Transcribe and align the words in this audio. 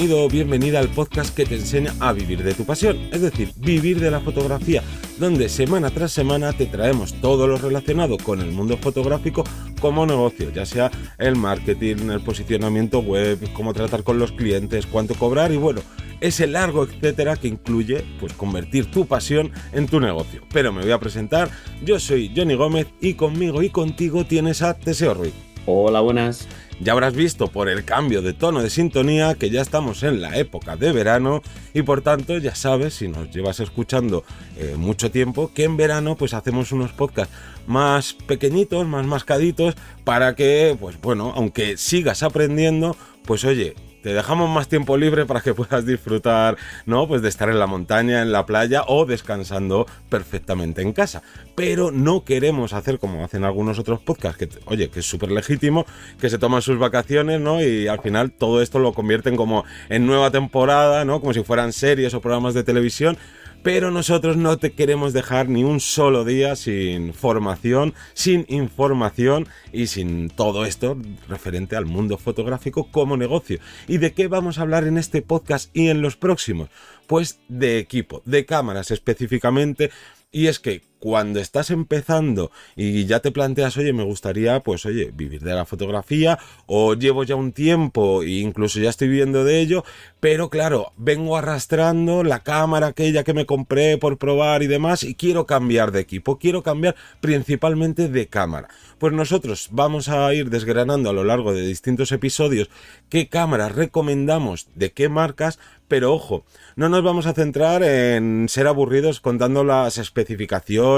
bienvenido 0.00 0.24
o 0.24 0.28
bienvenida 0.30 0.78
al 0.78 0.88
podcast 0.88 1.34
que 1.36 1.44
te 1.44 1.56
enseña 1.56 1.94
a 2.00 2.14
vivir 2.14 2.42
de 2.42 2.54
tu 2.54 2.64
pasión, 2.64 2.96
es 3.12 3.20
decir, 3.20 3.52
vivir 3.58 4.00
de 4.00 4.10
la 4.10 4.20
fotografía, 4.20 4.82
donde 5.18 5.50
semana 5.50 5.90
tras 5.90 6.10
semana 6.10 6.54
te 6.54 6.64
traemos 6.64 7.12
todo 7.20 7.46
lo 7.46 7.58
relacionado 7.58 8.16
con 8.16 8.40
el 8.40 8.50
mundo 8.50 8.78
fotográfico 8.78 9.44
como 9.78 10.06
negocio, 10.06 10.50
ya 10.54 10.64
sea 10.64 10.90
el 11.18 11.36
marketing, 11.36 12.08
el 12.08 12.22
posicionamiento 12.22 13.00
web, 13.00 13.38
cómo 13.52 13.74
tratar 13.74 14.02
con 14.02 14.18
los 14.18 14.32
clientes, 14.32 14.86
cuánto 14.86 15.14
cobrar 15.14 15.52
y 15.52 15.58
bueno, 15.58 15.82
ese 16.22 16.46
largo 16.46 16.84
etcétera 16.84 17.36
que 17.36 17.48
incluye 17.48 18.02
pues 18.20 18.32
convertir 18.32 18.90
tu 18.90 19.04
pasión 19.04 19.52
en 19.72 19.86
tu 19.86 20.00
negocio. 20.00 20.40
Pero 20.50 20.72
me 20.72 20.80
voy 20.80 20.92
a 20.92 20.98
presentar, 20.98 21.50
yo 21.84 22.00
soy 22.00 22.32
Johnny 22.34 22.54
Gómez 22.54 22.86
y 23.02 23.14
conmigo 23.14 23.62
y 23.62 23.68
contigo 23.68 24.24
tienes 24.24 24.62
a 24.62 24.72
Teseo 24.72 25.12
Ruiz. 25.12 25.34
Hola, 25.66 26.00
buenas. 26.00 26.48
Ya 26.82 26.92
habrás 26.92 27.14
visto 27.14 27.48
por 27.48 27.68
el 27.68 27.84
cambio 27.84 28.22
de 28.22 28.32
tono 28.32 28.62
de 28.62 28.70
sintonía 28.70 29.34
que 29.34 29.50
ya 29.50 29.60
estamos 29.60 30.02
en 30.02 30.22
la 30.22 30.38
época 30.38 30.76
de 30.76 30.92
verano 30.92 31.42
y 31.74 31.82
por 31.82 32.00
tanto 32.00 32.38
ya 32.38 32.54
sabes, 32.54 32.94
si 32.94 33.06
nos 33.06 33.30
llevas 33.30 33.60
escuchando 33.60 34.24
eh, 34.56 34.76
mucho 34.78 35.10
tiempo, 35.10 35.50
que 35.54 35.64
en 35.64 35.76
verano 35.76 36.16
pues 36.16 36.32
hacemos 36.32 36.72
unos 36.72 36.92
podcasts 36.92 37.34
más 37.66 38.14
pequeñitos, 38.14 38.86
más 38.86 39.04
mascaditos, 39.04 39.74
para 40.04 40.34
que, 40.34 40.74
pues 40.80 40.98
bueno, 41.00 41.34
aunque 41.36 41.76
sigas 41.76 42.22
aprendiendo, 42.22 42.96
pues 43.24 43.44
oye, 43.44 43.74
te 44.02 44.14
dejamos 44.14 44.48
más 44.48 44.68
tiempo 44.68 44.96
libre 44.96 45.26
para 45.26 45.40
que 45.40 45.54
puedas 45.54 45.84
disfrutar, 45.84 46.56
¿no? 46.86 47.06
Pues 47.06 47.22
de 47.22 47.28
estar 47.28 47.48
en 47.50 47.58
la 47.58 47.66
montaña, 47.66 48.22
en 48.22 48.32
la 48.32 48.46
playa 48.46 48.82
o 48.86 49.04
descansando 49.04 49.86
perfectamente 50.08 50.82
en 50.82 50.92
casa. 50.92 51.22
Pero 51.54 51.90
no 51.90 52.24
queremos 52.24 52.72
hacer 52.72 52.98
como 52.98 53.24
hacen 53.24 53.44
algunos 53.44 53.78
otros 53.78 54.00
podcasts, 54.00 54.38
que, 54.38 54.48
oye, 54.66 54.88
que 54.88 55.00
es 55.00 55.06
súper 55.06 55.30
legítimo, 55.30 55.84
que 56.18 56.30
se 56.30 56.38
toman 56.38 56.62
sus 56.62 56.78
vacaciones, 56.78 57.40
¿no? 57.40 57.62
Y 57.62 57.88
al 57.88 58.00
final 58.00 58.32
todo 58.32 58.62
esto 58.62 58.78
lo 58.78 58.94
convierten 58.94 59.36
como 59.36 59.64
en 59.88 60.06
nueva 60.06 60.30
temporada, 60.30 61.04
¿no? 61.04 61.20
Como 61.20 61.34
si 61.34 61.42
fueran 61.42 61.72
series 61.72 62.14
o 62.14 62.20
programas 62.20 62.54
de 62.54 62.64
televisión 62.64 63.18
pero 63.62 63.90
nosotros 63.90 64.36
no 64.36 64.56
te 64.56 64.72
queremos 64.72 65.12
dejar 65.12 65.48
ni 65.48 65.64
un 65.64 65.80
solo 65.80 66.24
día 66.24 66.56
sin 66.56 67.12
formación, 67.12 67.94
sin 68.14 68.46
información 68.48 69.46
y 69.72 69.88
sin 69.88 70.30
todo 70.30 70.64
esto 70.64 70.96
referente 71.28 71.76
al 71.76 71.86
mundo 71.86 72.16
fotográfico 72.16 72.90
como 72.90 73.16
negocio. 73.16 73.58
¿Y 73.86 73.98
de 73.98 74.12
qué 74.12 74.28
vamos 74.28 74.58
a 74.58 74.62
hablar 74.62 74.84
en 74.84 74.98
este 74.98 75.22
podcast 75.22 75.74
y 75.76 75.88
en 75.88 76.00
los 76.02 76.16
próximos? 76.16 76.70
Pues 77.06 77.40
de 77.48 77.78
equipo, 77.78 78.22
de 78.24 78.46
cámaras 78.46 78.90
específicamente. 78.90 79.90
Y 80.32 80.46
es 80.46 80.58
que 80.58 80.82
cuando 81.00 81.40
estás 81.40 81.70
empezando 81.70 82.52
y 82.76 83.06
ya 83.06 83.20
te 83.20 83.32
planteas, 83.32 83.76
oye, 83.76 83.92
me 83.92 84.04
gustaría, 84.04 84.60
pues, 84.60 84.86
oye, 84.86 85.10
vivir 85.12 85.40
de 85.40 85.54
la 85.54 85.64
fotografía 85.64 86.38
o 86.66 86.94
llevo 86.94 87.24
ya 87.24 87.34
un 87.34 87.52
tiempo 87.52 88.22
e 88.22 88.38
incluso 88.40 88.78
ya 88.78 88.90
estoy 88.90 89.08
viviendo 89.08 89.42
de 89.42 89.60
ello, 89.60 89.82
pero 90.20 90.50
claro, 90.50 90.92
vengo 90.96 91.36
arrastrando 91.36 92.22
la 92.22 92.40
cámara 92.40 92.88
aquella 92.88 93.24
que 93.24 93.34
me 93.34 93.46
compré 93.46 93.96
por 93.96 94.18
probar 94.18 94.62
y 94.62 94.66
demás 94.66 95.02
y 95.02 95.14
quiero 95.14 95.46
cambiar 95.46 95.90
de 95.90 96.00
equipo, 96.00 96.38
quiero 96.38 96.62
cambiar 96.62 96.94
principalmente 97.20 98.08
de 98.08 98.28
cámara. 98.28 98.68
Pues 98.98 99.14
nosotros 99.14 99.68
vamos 99.72 100.10
a 100.10 100.32
ir 100.34 100.50
desgranando 100.50 101.08
a 101.08 101.14
lo 101.14 101.24
largo 101.24 101.54
de 101.54 101.66
distintos 101.66 102.12
episodios 102.12 102.68
qué 103.08 103.28
cámaras 103.28 103.74
recomendamos, 103.74 104.68
de 104.74 104.92
qué 104.92 105.08
marcas, 105.08 105.58
pero 105.88 106.12
ojo, 106.12 106.44
no 106.76 106.88
nos 106.88 107.02
vamos 107.02 107.26
a 107.26 107.32
centrar 107.32 107.82
en 107.82 108.46
ser 108.48 108.66
aburridos 108.66 109.20
contando 109.20 109.64
las 109.64 109.96
especificaciones 109.96 110.89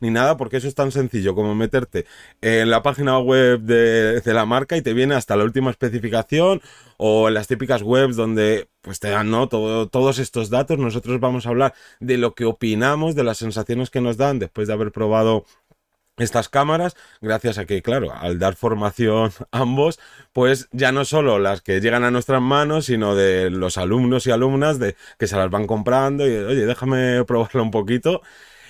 ni 0.00 0.10
nada, 0.10 0.36
porque 0.36 0.58
eso 0.58 0.68
es 0.68 0.74
tan 0.74 0.92
sencillo 0.92 1.34
como 1.34 1.54
meterte 1.54 2.06
en 2.40 2.70
la 2.70 2.82
página 2.82 3.18
web 3.18 3.60
de, 3.60 4.22
la 4.24 4.46
marca 4.46 4.76
y 4.76 4.82
te 4.82 4.92
viene 4.92 5.14
hasta 5.14 5.36
la 5.36 5.44
última 5.44 5.70
especificación 5.70 6.60
o 6.96 7.28
en 7.28 7.34
las 7.34 7.48
típicas 7.48 7.82
webs 7.82 8.16
donde 8.16 8.68
pues 8.82 9.00
te 9.00 9.10
dan 9.10 9.30
¿no? 9.30 9.48
todos 9.48 10.18
estos 10.18 10.50
datos. 10.50 10.78
Nosotros 10.78 11.20
vamos 11.20 11.46
a 11.46 11.50
hablar 11.50 11.74
de 12.00 12.18
lo 12.18 12.34
que 12.34 12.44
opinamos, 12.44 13.14
de 13.14 13.24
las 13.24 13.38
sensaciones 13.38 13.90
que 13.90 14.00
nos 14.00 14.16
dan 14.16 14.38
después 14.38 14.68
de 14.68 14.74
haber 14.74 14.92
probado 14.92 15.44
estas 16.18 16.48
cámaras, 16.48 16.96
gracias 17.20 17.58
a 17.58 17.64
que, 17.64 17.82
claro, 17.82 18.12
al 18.12 18.38
dar 18.38 18.54
formación 18.54 19.32
ambos, 19.50 19.98
pues 20.32 20.68
ya 20.72 20.92
no 20.92 21.04
solo 21.04 21.38
las 21.38 21.62
que 21.62 21.80
llegan 21.80 22.04
a 22.04 22.10
nuestras 22.10 22.42
manos, 22.42 22.86
sino 22.86 23.14
de 23.14 23.50
los 23.50 23.78
alumnos 23.78 24.26
y 24.26 24.30
alumnas 24.30 24.78
de 24.78 24.96
que 25.18 25.26
se 25.26 25.36
las 25.36 25.50
van 25.50 25.66
comprando 25.66 26.26
y, 26.26 26.32
oye, 26.32 26.66
déjame 26.66 27.24
probarlo 27.24 27.62
un 27.62 27.70
poquito 27.70 28.22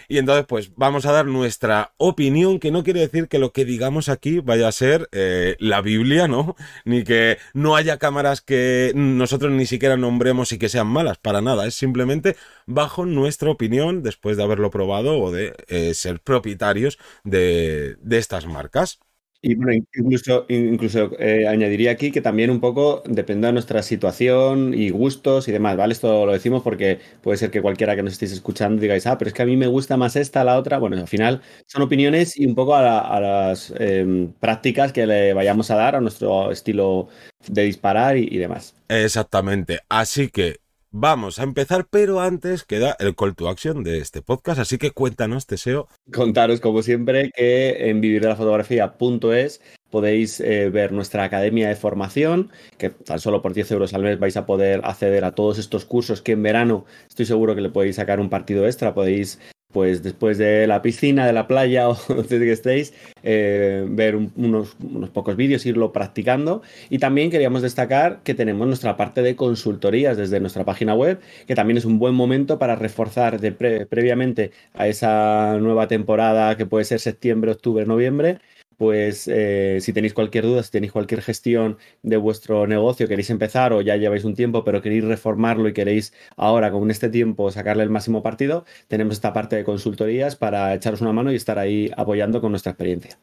y 0.08 0.18
entonces, 0.18 0.46
pues 0.46 0.72
vamos 0.76 1.06
a 1.06 1.12
dar 1.12 1.26
nuestra 1.26 1.94
opinión, 1.96 2.58
que 2.58 2.70
no 2.70 2.84
quiere 2.84 3.00
decir 3.00 3.28
que 3.28 3.38
lo 3.38 3.52
que 3.52 3.64
digamos 3.64 4.08
aquí 4.08 4.40
vaya 4.40 4.68
a 4.68 4.72
ser 4.72 5.08
eh, 5.12 5.56
la 5.58 5.80
Biblia, 5.80 6.28
¿no? 6.28 6.56
Ni 6.84 7.04
que 7.04 7.38
no 7.54 7.76
haya 7.76 7.98
cámaras 7.98 8.40
que 8.40 8.92
nosotros 8.94 9.52
ni 9.52 9.66
siquiera 9.66 9.96
nombremos 9.96 10.52
y 10.52 10.58
que 10.58 10.68
sean 10.68 10.86
malas, 10.86 11.18
para 11.18 11.40
nada. 11.40 11.66
Es 11.66 11.74
simplemente 11.74 12.36
bajo 12.66 13.06
nuestra 13.06 13.50
opinión 13.50 14.02
después 14.02 14.36
de 14.36 14.42
haberlo 14.42 14.70
probado 14.70 15.18
o 15.18 15.30
de 15.30 15.54
eh, 15.68 15.94
ser 15.94 16.20
propietarios 16.20 16.98
de 17.24 17.96
estas 18.10 18.46
marcas. 18.46 19.00
Y 19.44 19.56
bueno, 19.56 19.72
incluso, 19.92 20.46
incluso 20.48 21.10
eh, 21.18 21.48
añadiría 21.48 21.90
aquí 21.90 22.12
que 22.12 22.20
también 22.20 22.48
un 22.48 22.60
poco 22.60 23.02
depende 23.06 23.48
de 23.48 23.52
nuestra 23.52 23.82
situación 23.82 24.72
y 24.72 24.90
gustos 24.90 25.48
y 25.48 25.52
demás, 25.52 25.76
¿vale? 25.76 25.92
Esto 25.92 26.24
lo 26.26 26.32
decimos 26.32 26.62
porque 26.62 27.00
puede 27.22 27.38
ser 27.38 27.50
que 27.50 27.60
cualquiera 27.60 27.96
que 27.96 28.04
nos 28.04 28.12
estéis 28.12 28.30
escuchando 28.30 28.80
digáis, 28.80 29.04
ah, 29.08 29.18
pero 29.18 29.28
es 29.28 29.34
que 29.34 29.42
a 29.42 29.46
mí 29.46 29.56
me 29.56 29.66
gusta 29.66 29.96
más 29.96 30.14
esta, 30.14 30.44
la 30.44 30.56
otra. 30.56 30.78
Bueno, 30.78 30.96
al 30.96 31.08
final 31.08 31.42
son 31.66 31.82
opiniones 31.82 32.38
y 32.38 32.46
un 32.46 32.54
poco 32.54 32.76
a, 32.76 33.20
las 33.20 33.74
em, 33.78 34.32
prácticas 34.34 34.92
que 34.92 35.08
le 35.08 35.32
vayamos 35.32 35.72
a 35.72 35.74
dar 35.74 35.96
a 35.96 36.00
nuestro 36.00 36.52
estilo 36.52 37.08
de 37.48 37.64
disparar 37.64 38.16
y 38.16 38.38
demás. 38.38 38.76
Exactamente. 38.88 39.80
Así 39.88 40.28
que 40.28 40.61
Vamos 40.94 41.38
a 41.38 41.44
empezar, 41.44 41.86
pero 41.88 42.20
antes 42.20 42.64
queda 42.64 42.94
el 42.98 43.16
call 43.16 43.34
to 43.34 43.48
action 43.48 43.82
de 43.82 43.96
este 43.96 44.20
podcast, 44.20 44.60
así 44.60 44.76
que 44.76 44.90
cuéntanos, 44.90 45.46
Teseo. 45.46 45.88
Contaros, 46.12 46.60
como 46.60 46.82
siempre, 46.82 47.30
que 47.34 47.88
en 47.88 48.02
vivirdelafotografía.es 48.02 49.62
podéis 49.88 50.38
eh, 50.40 50.68
ver 50.68 50.92
nuestra 50.92 51.24
academia 51.24 51.68
de 51.68 51.76
formación, 51.76 52.52
que 52.76 52.90
tan 52.90 53.20
solo 53.20 53.40
por 53.40 53.54
10 53.54 53.70
euros 53.70 53.94
al 53.94 54.02
mes 54.02 54.18
vais 54.18 54.36
a 54.36 54.44
poder 54.44 54.82
acceder 54.84 55.24
a 55.24 55.34
todos 55.34 55.58
estos 55.58 55.86
cursos 55.86 56.20
que 56.20 56.32
en 56.32 56.42
verano 56.42 56.84
estoy 57.08 57.24
seguro 57.24 57.54
que 57.54 57.62
le 57.62 57.70
podéis 57.70 57.96
sacar 57.96 58.20
un 58.20 58.28
partido 58.28 58.66
extra, 58.66 58.92
podéis 58.92 59.38
pues 59.72 60.02
después 60.02 60.38
de 60.38 60.66
la 60.66 60.82
piscina, 60.82 61.26
de 61.26 61.32
la 61.32 61.46
playa 61.46 61.88
o 61.88 61.94
donde 62.08 62.38
que 62.38 62.52
estéis, 62.52 62.92
eh, 63.22 63.84
ver 63.88 64.16
unos, 64.16 64.76
unos, 64.82 65.10
pocos 65.10 65.36
vídeos, 65.36 65.66
irlo 65.66 65.92
practicando. 65.92 66.62
Y 66.90 66.98
también 66.98 67.30
queríamos 67.30 67.62
destacar 67.62 68.20
que 68.22 68.34
tenemos 68.34 68.66
nuestra 68.66 68.96
parte 68.96 69.22
de 69.22 69.36
consultorías 69.36 70.16
desde 70.16 70.40
nuestra 70.40 70.64
página 70.64 70.94
web, 70.94 71.20
que 71.46 71.54
también 71.54 71.78
es 71.78 71.84
un 71.84 71.98
buen 71.98 72.14
momento 72.14 72.58
para 72.58 72.76
reforzar 72.76 73.40
previamente 73.88 74.52
a 74.74 74.88
esa 74.88 75.58
nueva 75.58 75.88
temporada 75.88 76.56
que 76.56 76.66
puede 76.66 76.84
ser 76.84 77.00
septiembre, 77.00 77.52
octubre, 77.52 77.86
noviembre, 77.86 78.38
pues 78.82 79.28
eh, 79.28 79.78
si 79.80 79.92
tenéis 79.92 80.12
cualquier 80.12 80.42
duda, 80.42 80.60
si 80.64 80.72
tenéis 80.72 80.90
cualquier 80.90 81.22
gestión 81.22 81.78
de 82.02 82.16
vuestro 82.16 82.66
negocio, 82.66 83.06
queréis 83.06 83.30
empezar 83.30 83.72
o 83.72 83.80
ya 83.80 83.94
lleváis 83.94 84.24
un 84.24 84.34
tiempo, 84.34 84.64
pero 84.64 84.82
queréis 84.82 85.04
reformarlo 85.04 85.68
y 85.68 85.72
queréis 85.72 86.12
ahora 86.36 86.72
con 86.72 86.90
este 86.90 87.08
tiempo 87.08 87.52
sacarle 87.52 87.84
el 87.84 87.90
máximo 87.90 88.24
partido, 88.24 88.64
tenemos 88.88 89.14
esta 89.14 89.32
parte 89.32 89.54
de 89.54 89.62
consultorías 89.62 90.34
para 90.34 90.74
echaros 90.74 91.00
una 91.00 91.12
mano 91.12 91.30
y 91.30 91.36
estar 91.36 91.60
ahí 91.60 91.92
apoyando 91.96 92.40
con 92.40 92.50
nuestra 92.50 92.72
experiencia. 92.72 93.20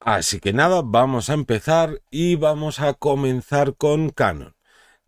Así 0.00 0.40
que 0.40 0.54
nada, 0.54 0.80
vamos 0.82 1.28
a 1.28 1.34
empezar 1.34 2.00
y 2.10 2.36
vamos 2.36 2.80
a 2.80 2.94
comenzar 2.94 3.76
con 3.76 4.08
Canon. 4.08 4.57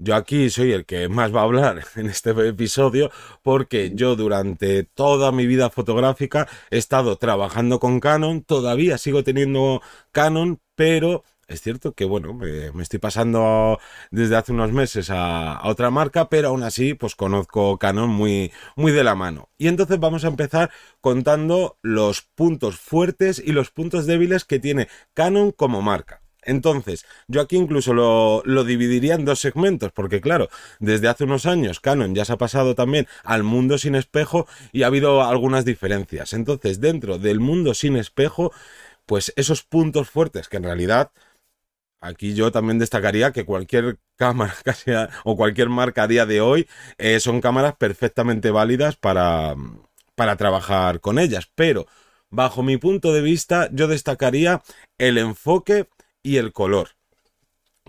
Yo 0.03 0.15
aquí 0.15 0.49
soy 0.49 0.73
el 0.73 0.87
que 0.87 1.11
más 1.11 1.35
va 1.35 1.41
a 1.41 1.45
hablar 1.45 1.85
en 1.97 2.07
este 2.07 2.31
episodio 2.31 3.11
porque 3.43 3.93
yo 3.95 4.17
durante 4.17 4.83
toda 4.85 5.31
mi 5.31 5.47
vida 5.47 5.69
fotográfica 5.69 6.49
he 6.71 6.79
estado 6.79 7.17
trabajando 7.17 7.79
con 7.81 8.01
Canon, 8.01 8.43
todavía 8.43 8.97
sigo 8.97 9.23
teniendo 9.25 9.83
Canon, 10.11 10.59
pero 10.75 11.23
es 11.49 11.61
cierto 11.61 11.93
que, 11.93 12.07
bueno, 12.07 12.33
me, 12.33 12.71
estoy 12.81 12.99
pasando 12.99 13.79
desde 14.11 14.37
hace 14.37 14.53
unos 14.53 14.73
meses 14.73 15.11
a, 15.11 15.61
otra 15.65 15.91
marca, 15.91 16.31
pero 16.31 16.49
aún 16.49 16.63
así, 16.63 16.95
pues 16.95 17.15
conozco 17.15 17.77
Canon 17.79 18.09
muy, 18.09 18.53
muy 18.77 18.93
de 18.93 19.05
la 19.05 19.15
mano. 19.15 19.51
Y 19.59 19.69
entonces 19.69 20.01
vamos 20.01 20.25
a 20.25 20.29
empezar 20.29 20.71
contando 21.03 21.79
los 21.83 22.23
puntos 22.23 22.77
fuertes 22.79 23.43
y 23.45 23.53
los 23.53 23.71
puntos 23.71 24.07
débiles 24.07 24.47
que 24.47 24.61
tiene 24.61 24.89
Canon 25.13 25.51
como 25.51 25.83
marca. 25.83 26.23
Entonces, 26.43 27.05
yo 27.29 27.41
aquí 27.41 27.57
incluso 27.57 27.93
lo, 27.95 28.65
dividiría 28.65 29.15
en 29.15 29.25
dos 29.25 29.41
segmentos, 29.41 29.93
porque 29.93 30.21
claro, 30.21 30.49
desde 30.79 31.09
hace 31.09 31.25
unos 31.25 31.47
años 31.47 31.81
Canon 31.81 32.15
ya 32.15 32.25
se 32.25 32.33
ha 32.33 32.39
pasado 32.39 32.75
también 32.75 33.07
al 33.25 33.43
mundo 33.43 33.79
sin 33.79 33.95
espejo 33.95 34.47
y 34.73 34.83
ha 34.83 34.87
habido 34.87 35.23
algunas 35.23 35.65
diferencias. 35.65 36.33
Entonces, 36.33 36.81
dentro 36.81 37.19
del 37.19 37.41
mundo 37.41 37.75
sin 37.75 37.97
espejo, 37.97 38.53
pues 39.07 39.33
esos 39.37 39.63
puntos 39.63 40.09
fuertes 40.09 40.49
que 40.49 40.59
en 40.59 40.65
realidad 40.65 41.11
aquí 42.01 42.35
yo 42.35 42.53
también 42.53 42.79
destacaría 42.79 43.33
que 43.33 43.45
cualquier 43.45 43.99
cámara 44.17 44.55
o 45.25 45.37
cualquier 45.37 45.69
marca 45.69 46.05
a 46.05 46.09
día 46.09 46.27
de 46.27 46.41
hoy 46.41 46.69
eh, 46.99 47.21
son 47.21 47.41
cámaras 47.41 47.75
perfectamente 47.77 48.51
válidas 48.51 48.97
para, 48.97 49.55
para 50.15 50.37
trabajar 50.37 51.01
con 51.01 51.19
ellas, 51.19 51.51
pero 51.55 51.87
bajo 52.31 52.63
mi 52.63 52.77
punto 52.77 53.13
de 53.13 53.23
vista 53.23 53.69
yo 53.73 53.89
destacaría 53.89 54.63
el 54.99 55.19
enfoque 55.19 55.89
y 56.23 56.37
el 56.37 56.53
color. 56.53 56.91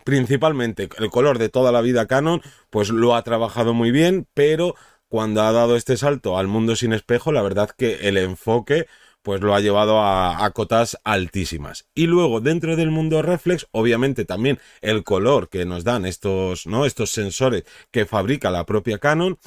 principalmente 0.03 0.89
el 0.97 1.11
color 1.11 1.37
de 1.37 1.49
toda 1.49 1.71
la 1.71 1.81
vida 1.81 2.07
Canon, 2.07 2.41
pues 2.71 2.89
lo 2.89 3.15
ha 3.15 3.23
trabajado 3.23 3.73
muy 3.73 3.91
bien, 3.91 4.27
pero 4.33 4.75
cuando 5.09 5.43
ha 5.43 5.51
dado 5.51 5.75
este 5.75 5.95
salto 5.97 6.37
al 6.37 6.47
mundo 6.47 6.75
sin 6.75 6.93
espejo, 6.93 7.31
la 7.31 7.43
verdad 7.43 7.69
que 7.77 8.07
el 8.07 8.17
enfoque 8.17 8.87
pues 9.21 9.41
lo 9.41 9.53
ha 9.53 9.59
llevado 9.59 10.01
a, 10.01 10.49
cotas 10.51 10.97
altísimas. 11.03 11.85
Y 11.93 12.07
luego, 12.07 12.41
dentro 12.41 12.75
del 12.75 12.89
mundo 12.89 13.21
reflex, 13.21 13.67
obviamente 13.71 14.25
también 14.25 14.59
el 14.81 15.03
color 15.03 15.49
que 15.49 15.65
nos 15.65 15.83
dan 15.83 16.05
estos, 16.05 16.65
¿no? 16.65 16.85
estos 16.85 17.11
sensores 17.11 17.63
que 17.91 18.05
fabrica 18.05 18.49
la 18.49 18.65
propia 18.65 18.97
Canon 18.97 19.37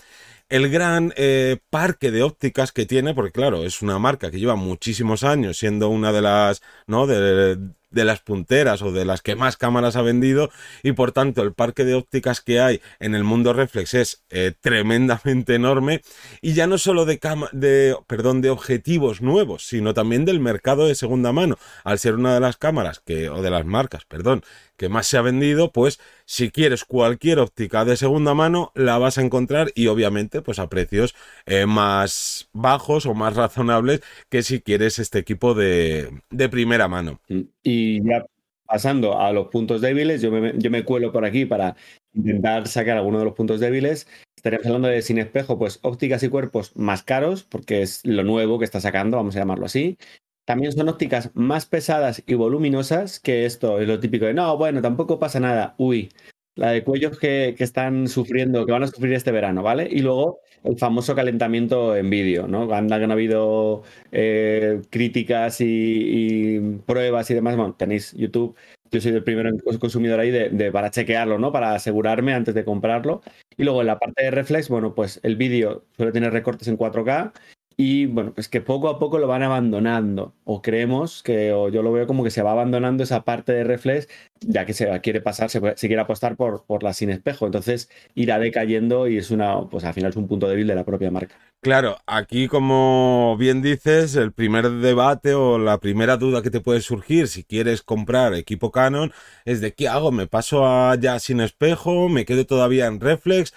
el 0.49 0.69
gran 0.69 1.13
eh, 1.17 1.57
parque 1.71 2.11
de 2.11 2.23
ópticas 2.23 2.71
que 2.71 2.87
tiene, 2.87 3.15
porque 3.15 3.33
claro, 3.33 3.65
es 3.65 3.83
una 3.83 3.99
marca 3.99 4.31
que 4.31 4.39
lleva 4.39 4.57
muchísimos 4.57 5.25
años 5.25 5.57
siendo 5.57 5.89
una 5.89 6.13
de 6.13 6.23
las, 6.23 6.63
¿no? 6.87 7.07
De 7.94 8.05
las 8.05 8.20
punteras 8.20 8.82
o 8.82 8.93
de 8.93 9.05
las 9.05 9.23
que 9.23 9.37
más 9.37 9.56
cámaras 9.56 9.96
ha 9.96 10.02
vendido 10.02 10.50
y 10.82 10.93
por 10.93 11.12
tanto 11.12 11.43
el 11.43 11.55
parque 11.55 11.85
de 11.85 11.94
ópticas 11.94 12.41
que 12.41 12.61
hay 12.61 12.81
en 12.99 13.14
el 13.14 13.25
mundo 13.25 13.52
reflex 13.52 13.94
es 13.94 14.25
eh, 14.31 14.52
tremendamente 14.61 15.55
enorme 15.55 16.02
y 16.41 16.55
ya 16.55 16.67
no 16.67 16.79
solo 16.79 17.05
de, 17.05 17.20
de, 17.52 17.96
perdón, 18.06 18.41
de 18.43 18.50
objetivos 18.50 19.23
nuevos, 19.23 19.67
sino 19.67 19.94
también 19.94 20.25
del 20.25 20.41
mercado 20.41 20.87
de 20.87 20.94
segunda 20.94 21.32
mano, 21.32 21.56
al 21.85 21.99
ser 21.99 22.14
una 22.14 22.35
de 22.35 22.41
las 22.41 22.56
cámaras 22.56 23.00
que, 23.00 23.29
o 23.29 23.43
de 23.43 23.50
las 23.50 23.64
marcas, 23.64 24.05
perdón, 24.05 24.43
que 24.76 24.88
más 24.88 25.06
se 25.06 25.17
ha 25.17 25.23
vendido, 25.23 25.73
pues 25.73 26.00
si 26.25 26.50
quieres 26.50 26.85
cualquier 26.85 27.38
óptica 27.38 27.85
de 27.85 27.97
segunda 27.97 28.35
mano, 28.35 28.73
la 28.75 28.99
vas 28.99 29.19
a 29.19 29.23
encontrar 29.23 29.71
y 29.75 29.87
obviamente 29.88 30.43
pues 30.43 30.59
a 30.59 30.69
precios 30.69 31.15
eh, 31.47 31.67
más 31.67 32.49
bajos 32.53 33.06
o 33.06 33.15
más 33.15 33.37
razonables 33.37 34.00
que 34.29 34.43
si 34.43 34.61
quieres 34.61 34.99
este 34.99 35.19
equipo 35.19 35.55
de, 35.55 36.11
de 36.31 36.49
primera 36.49 36.88
mano. 36.88 37.21
Y 37.62 38.03
ya 38.06 38.25
pasando 38.67 39.21
a 39.21 39.32
los 39.32 39.49
puntos 39.49 39.81
débiles, 39.81 40.23
yo 40.23 40.31
me, 40.31 40.55
yo 40.56 40.71
me 40.71 40.85
cuelo 40.85 41.12
por 41.12 41.25
aquí 41.25 41.44
para 41.44 41.77
intentar 42.12 42.67
sacar 42.69 42.97
alguno 42.97 43.19
de 43.19 43.25
los 43.27 43.35
puntos 43.35 43.61
débiles. 43.61 44.09
Estaríamos 44.37 44.67
hablando 44.67 44.88
de 44.88 45.03
sin 45.03 45.19
espejo, 45.19 45.59
pues 45.59 45.79
ópticas 45.82 46.23
y 46.23 46.29
cuerpos 46.29 46.77
más 46.77 47.03
caros, 47.03 47.44
porque 47.44 47.82
es 47.82 48.00
lo 48.05 48.25
nuevo 48.25 48.59
que 48.59 48.65
está 48.65 48.81
sacando, 48.81 49.17
vamos 49.17 49.37
a 49.37 49.41
llamarlo 49.41 49.67
así. 49.67 49.97
También 50.44 50.73
son 50.73 50.88
ópticas 50.88 51.31
más 51.35 51.67
pesadas 51.67 52.23
y 52.26 52.35
voluminosas, 52.35 53.19
que 53.20 53.46
esto 53.46 53.81
es 53.81 53.88
lo 53.88 54.00
típico 54.00 54.26
de, 54.26 54.35
no, 54.35 54.56
bueno, 54.58 54.82
tampoco 54.82 55.19
pasa 55.19 55.41
nada, 55.41 55.75
uy, 55.79 56.11
la 56.56 56.70
de 56.70 56.85
cuellos 56.85 57.19
que, 57.19 57.55
están 57.58 58.08
sufriendo, 58.08 58.64
que 58.64 58.73
van 58.73 58.82
a 58.85 58.87
sufrir 58.87 59.12
este 59.14 59.32
verano, 59.32 59.62
¿vale? 59.62 59.88
Y 59.91 60.00
luego 60.00 60.41
el 60.62 60.79
famoso 60.79 61.14
calentamiento 61.14 61.96
en 61.96 62.11
vídeo, 62.11 62.46
¿no? 62.46 62.73
Anda 62.73 62.99
que 63.00 63.06
no 63.06 63.12
ha 63.12 63.17
habido 63.17 63.82
eh, 64.12 64.81
críticas 64.91 65.61
y, 65.61 66.61
pruebas 66.87 67.31
y 67.31 67.35
demás. 67.35 67.56
Bueno, 67.56 67.75
tenéis 67.75 68.12
YouTube. 68.12 68.56
Yo 68.91 69.00
soy 69.00 69.12
el 69.12 69.25
primero 69.25 69.50
consumidor 69.81 70.20
ahí 70.20 70.31
de, 70.31 70.70
para 70.70 70.91
chequearlo, 70.91 71.38
¿no? 71.38 71.50
Para 71.50 71.75
asegurarme 71.75 72.35
antes 72.35 72.55
de 72.55 72.64
comprarlo. 72.64 73.23
Y 73.56 73.64
luego 73.64 73.81
en 73.81 73.88
la 73.88 73.99
parte 73.99 74.23
de 74.25 74.31
reflex, 74.31 74.69
bueno, 74.69 74.94
pues 74.94 75.19
el 75.25 75.37
vídeo 75.37 75.85
suele 75.96 76.12
tener 76.12 76.32
recortes 76.32 76.69
en 76.69 76.79
4K 76.79 77.32
y 77.76 78.06
bueno, 78.06 78.32
pues 78.35 78.49
que 78.49 78.61
poco 78.61 78.88
a 78.88 78.99
poco 78.99 79.19
lo 79.19 79.26
van 79.26 79.43
abandonando, 79.43 80.35
o 80.44 80.62
creemos 80.62 81.23
que, 81.23 81.53
o 81.53 81.69
yo 81.69 81.82
lo 81.82 81.93
veo 81.93 82.06
como 82.06 82.23
que 82.23 82.31
se 82.31 82.43
va 82.43 82.53
abandonando 82.53 83.03
esa 83.03 83.25
parte 83.25 83.53
de 83.53 83.65
reflex, 83.65 84.09
ya 84.41 84.65
que 84.65 84.75
se 84.75 85.00
quiere 85.00 85.21
pasar, 85.21 85.50
se, 85.50 85.61
quiere 85.61 86.00
apostar 86.00 86.37
por, 86.37 86.65
por 86.67 86.82
la 86.82 86.93
sin 86.93 87.11
espejo, 87.11 87.47
entonces 87.47 87.91
irá 88.15 88.38
decayendo 88.38 89.09
y 89.09 89.19
es 89.19 89.31
una, 89.31 89.69
pues 89.69 89.85
al 89.85 89.94
final 89.94 90.11
es 90.11 90.17
un 90.17 90.29
punto 90.29 90.49
débil 90.49 90.67
de 90.67 90.75
la 90.75 90.85
propia 90.85 91.11
marca. 91.11 91.37
Claro, 91.61 91.97
aquí 92.06 92.47
como 92.47 93.37
bien 93.38 93.62
dices, 93.62 94.17
el 94.17 94.32
primer 94.32 94.70
debate 94.70 95.32
o 95.32 95.59
la 95.59 95.79
primera 95.79 96.19
duda 96.19 96.43
que 96.43 96.50
te 96.50 96.61
puede 96.61 96.82
surgir 96.82 97.27
si 97.27 97.43
quieres 97.43 97.82
comprar 97.82 98.35
equipo 98.35 98.70
Canon 98.70 99.12
es 99.47 99.62
de 99.62 99.73
qué 99.73 99.88
hago, 99.88 100.12
me 100.12 100.27
paso 100.27 100.67
a 100.67 100.94
ya 100.97 101.19
sin 101.19 101.41
espejo, 101.41 102.09
me 102.11 102.27
quedo 102.27 102.44
todavía 102.44 102.87
en 102.87 103.00
reflex. 103.00 103.55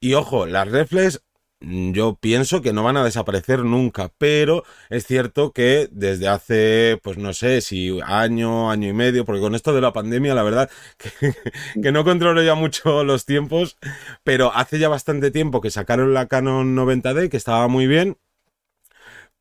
Y 0.00 0.14
ojo, 0.14 0.46
las 0.46 0.68
reflex 0.68 1.20
yo 1.60 2.14
pienso 2.20 2.62
que 2.62 2.72
no 2.72 2.84
van 2.84 2.96
a 2.96 3.04
desaparecer 3.04 3.64
nunca, 3.64 4.12
pero 4.18 4.64
es 4.90 5.06
cierto 5.06 5.52
que 5.52 5.88
desde 5.90 6.28
hace, 6.28 7.00
pues 7.02 7.18
no 7.18 7.32
sé, 7.32 7.60
si 7.62 7.98
año, 8.04 8.70
año 8.70 8.88
y 8.88 8.92
medio, 8.92 9.24
porque 9.24 9.40
con 9.40 9.54
esto 9.54 9.72
de 9.74 9.80
la 9.80 9.92
pandemia, 9.92 10.34
la 10.34 10.44
verdad 10.44 10.70
que, 11.82 11.92
no 11.92 12.04
controlo 12.04 12.42
ya 12.42 12.54
mucho 12.54 13.02
los 13.04 13.24
tiempos, 13.24 13.76
pero 14.24 14.52
hace 14.54 14.78
ya 14.78 14.88
bastante 14.88 15.30
tiempo 15.30 15.60
que 15.60 15.70
sacaron 15.70 16.14
la 16.14 16.26
Canon 16.26 16.76
90D, 16.76 17.28
que 17.28 17.36
estaba 17.36 17.66
muy 17.68 17.86
bien, 17.86 18.18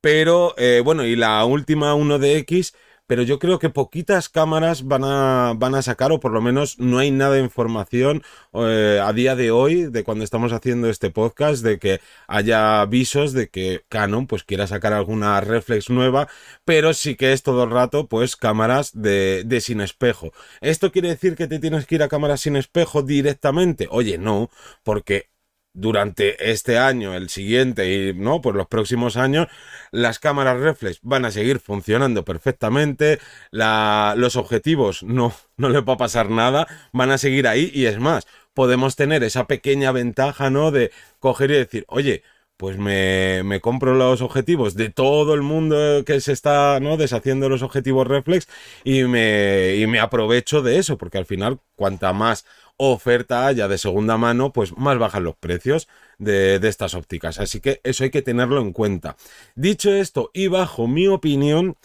pero 0.01 0.55
eh, 0.57 0.81
bueno, 0.83 1.05
y 1.05 1.15
la 1.15 1.43
última 1.45 1.95
1DX 1.95 2.73
pero 3.07 3.23
yo 3.23 3.39
creo 3.39 3.57
que 3.57 3.69
poquitas 3.69 4.29
cámaras 4.29 4.85
van 4.85 5.03
a, 5.03 5.53
van 5.55 5.75
a 5.75 5.81
sacar, 5.81 6.11
o 6.11 6.19
por 6.19 6.31
lo 6.33 6.41
menos 6.41 6.77
no 6.79 6.99
hay 6.99 7.11
nada 7.11 7.35
de 7.35 7.41
información 7.41 8.21
eh, 8.53 9.01
a 9.03 9.13
día 9.13 9.35
de 9.35 9.51
hoy, 9.51 9.85
de 9.85 10.03
cuando 10.03 10.23
estamos 10.23 10.51
haciendo 10.51 10.89
este 10.89 11.09
podcast, 11.09 11.63
de 11.63 11.79
que 11.79 12.01
haya 12.27 12.81
avisos 12.81 13.33
de 13.33 13.49
que 13.49 13.83
Canon 13.89 14.27
pues 14.27 14.43
quiera 14.43 14.67
sacar 14.67 14.93
alguna 14.93 15.39
reflex 15.41 15.89
nueva, 15.89 16.27
pero 16.65 16.93
sí 16.93 17.15
que 17.15 17.33
es 17.33 17.43
todo 17.43 17.63
el 17.63 17.71
rato 17.71 18.07
pues 18.07 18.35
cámaras 18.35 18.91
de, 18.93 19.43
de 19.45 19.61
sin 19.61 19.81
espejo. 19.81 20.31
¿Esto 20.61 20.91
quiere 20.91 21.09
decir 21.09 21.35
que 21.35 21.47
te 21.47 21.59
tienes 21.59 21.85
que 21.85 21.95
ir 21.95 22.03
a 22.03 22.09
cámaras 22.09 22.41
sin 22.41 22.55
espejo 22.57 23.01
directamente? 23.03 23.87
Oye, 23.89 24.17
no, 24.17 24.49
porque 24.83 25.29
durante 25.77 26.51
este 26.51 26.79
año, 26.79 27.13
el 27.13 27.29
siguiente 27.29 27.93
y 27.93 28.13
no, 28.15 28.41
pues 28.41 28.55
los 28.55 28.67
próximos 28.67 29.15
años, 29.15 29.47
las 29.91 30.17
cámaras 30.17 30.59
reflex 30.59 30.99
van 31.03 31.23
a 31.23 31.31
seguir 31.31 31.59
funcionando 31.59 32.25
perfectamente, 32.25 33.19
los 33.51 34.35
objetivos 34.35 35.03
no, 35.03 35.33
no 35.55 35.69
les 35.69 35.83
va 35.83 35.93
a 35.93 35.97
pasar 35.97 36.31
nada, 36.31 36.67
van 36.93 37.11
a 37.11 37.19
seguir 37.19 37.47
ahí 37.47 37.71
y 37.73 37.85
es 37.85 37.99
más, 37.99 38.25
podemos 38.55 38.95
tener 38.95 39.23
esa 39.23 39.45
pequeña 39.45 39.91
ventaja, 39.91 40.49
¿no? 40.49 40.71
De 40.71 40.91
coger 41.19 41.51
y 41.51 41.55
decir, 41.55 41.85
oye, 41.89 42.23
pues 42.57 42.79
me, 42.79 43.43
me, 43.43 43.61
compro 43.61 43.93
los 43.93 44.21
objetivos 44.21 44.73
de 44.73 44.89
todo 44.89 45.35
el 45.35 45.43
mundo 45.43 46.03
que 46.05 46.19
se 46.21 46.31
está 46.31 46.79
¿no? 46.79 46.97
deshaciendo 46.97 47.49
los 47.49 47.61
objetivos 47.61 48.07
reflex 48.07 48.47
y 48.83 49.03
me, 49.03 49.75
y 49.75 49.85
me 49.85 49.99
aprovecho 49.99 50.63
de 50.63 50.79
eso, 50.79 50.97
porque 50.97 51.19
al 51.19 51.27
final, 51.27 51.59
cuanta 51.75 52.13
más 52.13 52.45
oferta 52.77 53.47
haya 53.47 53.67
de 53.67 53.77
segunda 53.77 54.17
mano, 54.17 54.53
pues 54.53 54.77
más 54.77 54.97
bajan 54.97 55.23
los 55.23 55.35
precios 55.35 55.87
de, 56.17 56.55
estas 56.63 56.93
ópticas. 56.93 57.39
Así 57.39 57.59
que 57.59 57.81
eso 57.83 58.03
hay 58.03 58.11
que 58.11 58.21
tenerlo 58.21 58.61
en 58.61 58.71
cuenta. 58.71 59.17
Dicho 59.55 59.93
esto, 59.93 60.29
y 60.33 60.47
bajo 60.47 60.87
mi 60.87 61.07
opinión, 61.07 61.75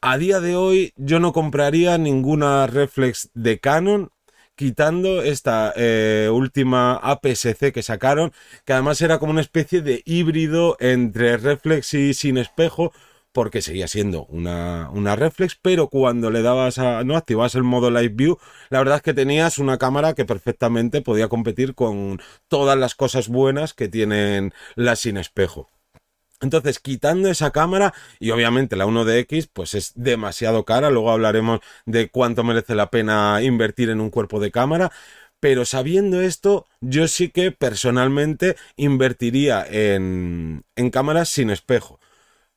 a 0.00 0.18
día 0.18 0.40
de 0.40 0.56
hoy 0.56 0.92
yo 0.96 1.18
no 1.20 1.32
compraría 1.32 1.98
ninguna 1.98 2.66
reflex 2.66 3.30
de 3.34 3.58
Canon. 3.58 4.10
Quitando 4.56 5.22
esta 5.22 5.72
eh, 5.74 6.30
última 6.32 6.94
APS-C 6.94 7.72
que 7.72 7.82
sacaron, 7.82 8.32
que 8.64 8.72
además 8.72 9.00
era 9.00 9.18
como 9.18 9.32
una 9.32 9.40
especie 9.40 9.82
de 9.82 10.02
híbrido 10.04 10.76
entre 10.78 11.36
reflex 11.38 11.92
y 11.94 12.14
sin 12.14 12.38
espejo, 12.38 12.92
porque 13.34 13.62
seguía 13.62 13.88
siendo 13.88 14.26
una, 14.26 14.88
una 14.92 15.16
reflex, 15.16 15.58
pero 15.60 15.88
cuando 15.88 16.30
le 16.30 16.40
dabas 16.40 16.78
a, 16.78 17.02
no 17.02 17.16
activabas 17.16 17.56
el 17.56 17.64
modo 17.64 17.90
Live 17.90 18.14
View, 18.14 18.38
la 18.70 18.78
verdad 18.78 18.96
es 18.98 19.02
que 19.02 19.12
tenías 19.12 19.58
una 19.58 19.76
cámara 19.76 20.14
que 20.14 20.24
perfectamente 20.24 21.02
podía 21.02 21.28
competir 21.28 21.74
con 21.74 22.22
todas 22.46 22.78
las 22.78 22.94
cosas 22.94 23.28
buenas 23.28 23.74
que 23.74 23.88
tienen 23.88 24.54
las 24.76 25.00
sin 25.00 25.16
espejo. 25.16 25.68
Entonces, 26.40 26.78
quitando 26.78 27.28
esa 27.28 27.50
cámara, 27.50 27.92
y 28.20 28.30
obviamente 28.30 28.76
la 28.76 28.86
1DX, 28.86 29.48
pues 29.52 29.74
es 29.74 29.92
demasiado 29.96 30.64
cara, 30.64 30.90
luego 30.90 31.10
hablaremos 31.10 31.58
de 31.86 32.10
cuánto 32.10 32.44
merece 32.44 32.76
la 32.76 32.90
pena 32.90 33.42
invertir 33.42 33.90
en 33.90 34.00
un 34.00 34.10
cuerpo 34.10 34.38
de 34.38 34.52
cámara, 34.52 34.92
pero 35.40 35.64
sabiendo 35.64 36.20
esto, 36.20 36.66
yo 36.80 37.08
sí 37.08 37.30
que 37.30 37.50
personalmente 37.50 38.54
invertiría 38.76 39.66
en, 39.68 40.64
en 40.76 40.90
cámaras 40.90 41.28
sin 41.30 41.50
espejo. 41.50 41.98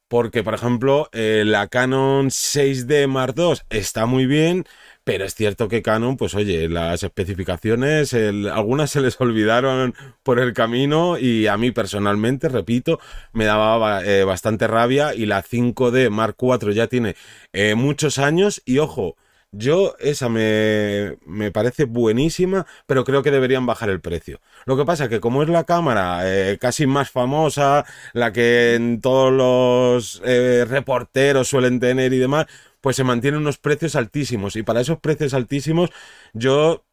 Porque, 0.08 0.44
por 0.44 0.54
ejemplo, 0.54 1.10
eh, 1.12 1.44
la 1.46 1.68
Canon 1.68 2.30
6D 2.30 3.08
Mark 3.08 3.34
II 3.38 3.56
está 3.70 4.06
muy 4.06 4.26
bien, 4.26 4.66
pero 5.04 5.26
es 5.26 5.36
cierto 5.36 5.68
que 5.68 5.82
Canon, 5.82 6.18
pues 6.18 6.34
oye, 6.36 6.70
las 6.70 7.04
especificaciones, 7.04 8.14
algunas 8.14 8.92
se 8.92 9.02
les 9.02 9.20
olvidaron 9.20 9.96
por 10.24 10.40
el 10.40 10.54
camino 10.54 11.18
y 11.18 11.48
a 11.48 11.58
mí 11.58 11.72
personalmente, 11.72 12.50
repito, 12.50 13.00
me 13.34 13.46
daba 13.46 14.04
eh, 14.06 14.24
bastante 14.24 14.68
rabia 14.68 15.14
y 15.14 15.26
la 15.26 15.44
5D 15.44 16.10
Mark 16.10 16.36
IV 16.42 16.74
ya 16.74 16.88
tiene 16.88 17.16
eh, 17.54 17.76
muchos 17.76 18.18
años 18.18 18.62
y 18.66 18.80
ojo, 18.80 19.16
yo 19.52 19.96
esa 20.00 20.30
me, 20.30 21.18
me, 21.26 21.52
parece 21.52 21.86
buenísima, 21.86 22.66
pero 22.86 23.04
creo 23.04 23.24
que 23.24 23.32
deberían 23.32 23.66
bajar 23.66 23.90
el 23.90 24.02
precio. 24.02 24.40
Lo 24.66 24.78
que 24.78 24.86
pasa 24.86 25.10
que 25.10 25.20
como 25.20 25.44
es 25.44 25.50
la 25.50 25.64
cámara 25.64 26.22
eh, 26.26 26.58
casi 26.60 26.86
más 26.86 27.10
famosa, 27.12 27.86
la 28.14 28.32
que 28.34 28.76
en 28.76 29.02
todos 29.02 29.32
los 29.34 30.22
eh, 30.26 30.66
reporteros 30.68 31.48
suelen 31.48 31.80
tener 31.80 32.14
y 32.14 32.18
demás, 32.20 32.48
pues 32.82 32.96
se 32.96 33.04
mantienen 33.04 33.42
unos 33.42 33.58
precios 33.58 33.96
altísimos. 33.96 34.56
Y 34.56 34.64
para 34.64 34.82
esos 34.82 35.00
precios 35.00 35.34
altísimos 35.34 35.92
yo 36.34 36.86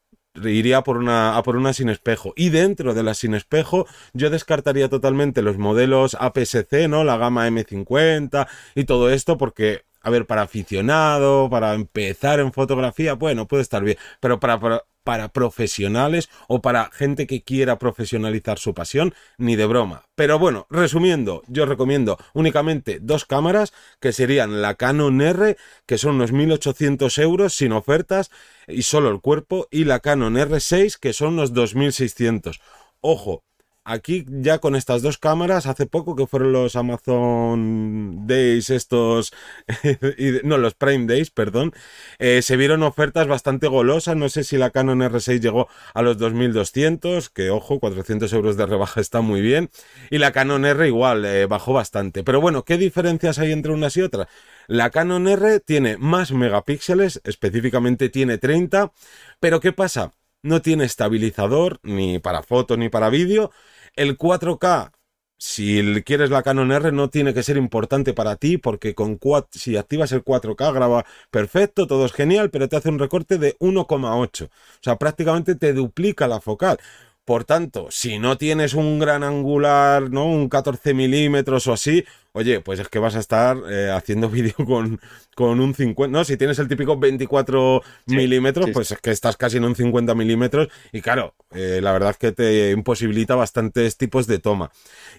iría 0.42 0.82
por 0.82 0.98
una, 0.98 1.36
a 1.36 1.42
por 1.42 1.56
una 1.56 1.72
sin 1.72 1.88
espejo. 1.88 2.32
Y 2.36 2.50
dentro 2.50 2.94
de 2.94 3.02
la 3.02 3.14
sin 3.14 3.34
espejo, 3.34 3.86
yo 4.12 4.30
descartaría 4.30 4.88
totalmente 4.88 5.42
los 5.42 5.58
modelos 5.58 6.16
APS-C, 6.18 6.88
¿no? 6.88 7.04
La 7.04 7.16
gama 7.16 7.48
M50 7.48 8.48
y 8.74 8.84
todo 8.84 9.10
esto, 9.10 9.38
porque 9.38 9.84
a 10.04 10.10
ver, 10.10 10.26
para 10.26 10.42
aficionado, 10.42 11.48
para 11.50 11.72
empezar 11.72 12.38
en 12.38 12.52
fotografía, 12.52 13.14
bueno, 13.14 13.48
puede 13.48 13.62
estar 13.62 13.82
bien, 13.82 13.96
pero 14.20 14.38
para, 14.38 14.84
para, 15.02 15.28
profesionales 15.30 16.28
o 16.46 16.60
para 16.60 16.90
gente 16.92 17.26
que 17.26 17.42
quiera 17.42 17.78
profesionalizar 17.78 18.58
su 18.58 18.74
pasión, 18.74 19.14
ni 19.38 19.56
de 19.56 19.64
broma. 19.64 20.04
Pero 20.14 20.38
bueno, 20.38 20.66
resumiendo, 20.68 21.42
yo 21.48 21.64
recomiendo 21.64 22.18
únicamente 22.34 22.98
dos 23.00 23.24
cámaras, 23.24 23.72
que 23.98 24.12
serían 24.12 24.60
la 24.60 24.74
Canon 24.74 25.22
R, 25.22 25.56
que 25.86 25.96
son 25.96 26.16
unos 26.16 26.32
1800 26.32 27.16
euros 27.18 27.54
sin 27.54 27.72
ofertas 27.72 28.30
y 28.68 28.82
solo 28.82 29.08
el 29.08 29.22
cuerpo, 29.22 29.68
y 29.70 29.84
la 29.84 30.00
Canon 30.00 30.34
R6, 30.34 30.98
que 30.98 31.14
son 31.14 31.34
unos 31.34 31.54
2600. 31.54 32.60
Ojo, 33.00 33.42
Aquí 33.86 34.24
ya 34.26 34.60
con 34.60 34.76
estas 34.76 35.02
dos 35.02 35.18
cámaras, 35.18 35.66
hace 35.66 35.84
poco 35.84 36.16
que 36.16 36.26
fueron 36.26 36.52
los 36.52 36.74
Amazon 36.74 38.26
Days, 38.26 38.70
estos, 38.70 39.34
no, 40.42 40.56
los 40.56 40.72
Prime 40.72 41.04
Days, 41.04 41.30
perdón, 41.30 41.74
eh, 42.18 42.40
se 42.40 42.56
vieron 42.56 42.82
ofertas 42.82 43.26
bastante 43.26 43.66
golosas. 43.66 44.16
No 44.16 44.30
sé 44.30 44.42
si 44.42 44.56
la 44.56 44.70
Canon 44.70 45.00
R6 45.00 45.38
llegó 45.38 45.68
a 45.92 46.00
los 46.00 46.16
2200, 46.16 47.28
que 47.28 47.50
ojo, 47.50 47.78
400 47.78 48.32
euros 48.32 48.56
de 48.56 48.64
rebaja 48.64 49.02
está 49.02 49.20
muy 49.20 49.42
bien. 49.42 49.68
Y 50.10 50.16
la 50.16 50.32
Canon 50.32 50.64
R 50.64 50.86
igual, 50.88 51.26
eh, 51.26 51.44
bajó 51.44 51.74
bastante. 51.74 52.24
Pero 52.24 52.40
bueno, 52.40 52.64
¿qué 52.64 52.78
diferencias 52.78 53.38
hay 53.38 53.52
entre 53.52 53.72
unas 53.72 53.98
y 53.98 54.00
otras? 54.00 54.28
La 54.66 54.88
Canon 54.88 55.28
R 55.28 55.60
tiene 55.60 55.98
más 55.98 56.32
megapíxeles, 56.32 57.20
específicamente 57.24 58.08
tiene 58.08 58.38
30, 58.38 58.92
pero 59.40 59.60
¿qué 59.60 59.72
pasa? 59.72 60.12
No 60.42 60.62
tiene 60.62 60.84
estabilizador 60.84 61.80
ni 61.82 62.18
para 62.18 62.42
foto 62.42 62.78
ni 62.78 62.88
para 62.88 63.10
vídeo 63.10 63.50
el 63.96 64.16
4K, 64.16 64.92
si 65.36 66.02
quieres 66.04 66.30
la 66.30 66.42
Canon 66.42 66.72
R, 66.72 66.92
no 66.92 67.10
tiene 67.10 67.34
que 67.34 67.42
ser 67.42 67.56
importante 67.56 68.14
para 68.14 68.36
ti, 68.36 68.56
porque 68.56 68.94
con 68.94 69.18
si 69.50 69.76
activas 69.76 70.12
el 70.12 70.24
4K 70.24 70.72
graba 70.72 71.04
perfecto, 71.30 71.86
todo 71.86 72.06
es 72.06 72.12
genial, 72.12 72.50
pero 72.50 72.68
te 72.68 72.76
hace 72.76 72.88
un 72.88 72.98
recorte 72.98 73.38
de 73.38 73.56
1,8. 73.58 74.46
O 74.46 74.50
sea, 74.80 74.96
prácticamente 74.96 75.54
te 75.54 75.72
duplica 75.72 76.28
la 76.28 76.40
focal. 76.40 76.78
Por 77.24 77.44
tanto, 77.44 77.88
si 77.90 78.18
no 78.18 78.36
tienes 78.36 78.74
un 78.74 78.98
gran 78.98 79.24
angular, 79.24 80.10
¿no? 80.10 80.26
Un 80.26 80.50
14 80.50 80.92
milímetros 80.92 81.66
o 81.66 81.72
así, 81.72 82.04
oye, 82.32 82.60
pues 82.60 82.80
es 82.80 82.88
que 82.88 82.98
vas 82.98 83.16
a 83.16 83.20
estar 83.20 83.56
eh, 83.70 83.90
haciendo 83.90 84.28
vídeo 84.30 84.54
con, 84.66 85.00
con, 85.34 85.58
un 85.58 85.74
50, 85.74 86.12
¿no? 86.12 86.22
Si 86.24 86.36
tienes 86.36 86.58
el 86.58 86.68
típico 86.68 86.98
24 86.98 87.82
milímetros, 88.06 88.68
pues 88.74 88.90
es 88.90 88.98
que 88.98 89.10
estás 89.10 89.38
casi 89.38 89.56
en 89.56 89.64
un 89.64 89.74
50 89.74 90.14
milímetros 90.14 90.68
y 90.92 91.00
claro, 91.00 91.34
eh, 91.54 91.80
la 91.82 91.92
verdad 91.92 92.10
es 92.10 92.18
que 92.18 92.32
te 92.32 92.72
imposibilita 92.72 93.34
bastantes 93.36 93.96
tipos 93.96 94.26
de 94.26 94.38
toma. 94.38 94.70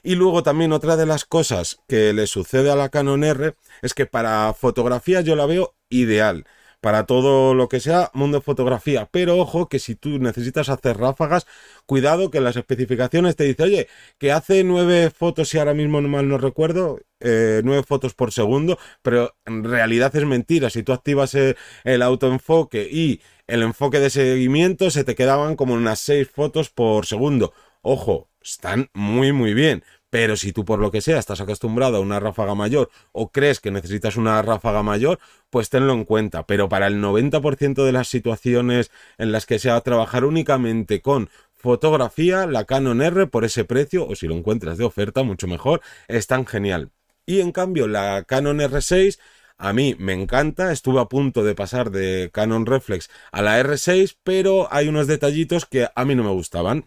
Y 0.03 0.13
luego 0.13 0.43
también 0.43 0.73
otra 0.73 0.97
de 0.97 1.07
las 1.07 1.25
cosas 1.25 1.79
que 1.87 2.13
le 2.13 2.27
sucede 2.27 2.69
a 2.69 2.75
la 2.75 2.89
Canon 2.89 3.23
R 3.23 3.55
es 3.81 3.95
que 3.95 4.05
para 4.05 4.53
fotografía 4.53 5.21
yo 5.21 5.35
la 5.35 5.47
veo 5.47 5.73
ideal 5.89 6.45
para 6.85 7.07
todo 7.07 7.55
lo 7.55 7.67
que 7.67 7.79
sea 7.79 8.11
mundo 8.13 8.41
fotografía. 8.41 9.09
Pero 9.11 9.37
ojo 9.39 9.67
que 9.67 9.79
si 9.79 9.95
tú 9.95 10.19
necesitas 10.19 10.69
hacer 10.69 10.97
ráfagas, 10.97 11.47
cuidado 11.87 12.29
que 12.29 12.39
las 12.39 12.57
especificaciones 12.57 13.35
te 13.35 13.45
dice, 13.45 13.63
oye, 13.63 13.87
que 14.19 14.31
hace 14.31 14.63
nueve 14.63 15.09
fotos, 15.09 15.49
si 15.49 15.57
ahora 15.57 15.73
mismo 15.73 15.99
no 15.99 16.09
mal 16.09 16.29
no 16.29 16.37
recuerdo, 16.37 16.99
eh, 17.21 17.61
nueve 17.63 17.81
fotos 17.81 18.13
por 18.13 18.31
segundo, 18.31 18.77
pero 19.01 19.35
en 19.47 19.63
realidad 19.63 20.15
es 20.15 20.25
mentira. 20.25 20.69
Si 20.69 20.83
tú 20.83 20.93
activas 20.93 21.33
el, 21.33 21.57
el 21.85 22.03
autoenfoque 22.03 22.87
y 22.91 23.19
el 23.47 23.63
enfoque 23.63 23.99
de 23.99 24.11
seguimiento, 24.11 24.91
se 24.91 25.03
te 25.03 25.15
quedaban 25.15 25.55
como 25.55 25.73
unas 25.73 25.99
seis 25.99 26.29
fotos 26.29 26.69
por 26.69 27.07
segundo. 27.07 27.51
Ojo, 27.81 28.29
están 28.43 28.91
muy 28.93 29.31
muy 29.31 29.55
bien. 29.55 29.83
Pero 30.09 30.37
si 30.37 30.53
tú 30.53 30.63
por 30.63 30.79
lo 30.79 30.91
que 30.91 31.01
sea 31.01 31.19
estás 31.19 31.41
acostumbrado 31.41 31.97
a 31.97 31.99
una 31.99 32.19
ráfaga 32.19 32.55
mayor 32.55 32.89
o 33.11 33.31
crees 33.31 33.59
que 33.59 33.71
necesitas 33.71 34.15
una 34.17 34.41
ráfaga 34.41 34.83
mayor, 34.83 35.19
pues 35.49 35.69
tenlo 35.69 35.93
en 35.93 36.05
cuenta. 36.05 36.45
Pero 36.45 36.69
para 36.69 36.87
el 36.87 37.01
90% 37.01 37.85
de 37.85 37.91
las 37.91 38.07
situaciones 38.07 38.91
en 39.17 39.31
las 39.31 39.45
que 39.45 39.59
se 39.59 39.69
va 39.69 39.77
a 39.77 39.81
trabajar 39.81 40.23
únicamente 40.23 41.01
con 41.01 41.29
fotografía, 41.53 42.45
la 42.45 42.65
Canon 42.65 43.01
R 43.01 43.27
por 43.27 43.43
ese 43.43 43.65
precio, 43.65 44.07
o 44.07 44.15
si 44.15 44.27
lo 44.27 44.35
encuentras 44.35 44.77
de 44.77 44.85
oferta, 44.85 45.23
mucho 45.23 45.47
mejor, 45.47 45.81
es 46.07 46.27
tan 46.27 46.45
genial. 46.45 46.91
Y 47.25 47.41
en 47.41 47.51
cambio, 47.51 47.87
la 47.87 48.23
Canon 48.23 48.59
R6 48.59 49.17
a 49.57 49.71
mí 49.71 49.95
me 49.97 50.13
encanta, 50.13 50.71
estuve 50.71 50.99
a 50.99 51.05
punto 51.05 51.43
de 51.43 51.55
pasar 51.55 51.89
de 51.89 52.29
Canon 52.33 52.65
Reflex 52.65 53.09
a 53.31 53.41
la 53.41 53.59
R6, 53.59 54.17
pero 54.23 54.67
hay 54.71 54.89
unos 54.89 55.07
detallitos 55.07 55.65
que 55.65 55.87
a 55.95 56.05
mí 56.05 56.13
no 56.13 56.23
me 56.23 56.31
gustaban. 56.31 56.85